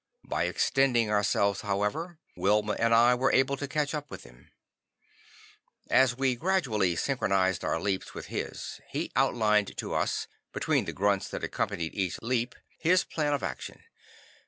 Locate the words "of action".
13.33-13.83